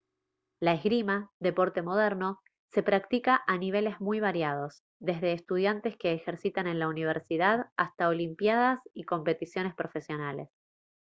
[0.65, 2.39] la esgrima deporte moderno
[2.73, 8.79] se practica a niveles muy variados desde estudiantes que ejercitan en la universidad hasta olimpiadas
[8.95, 10.49] y competiciones profesionales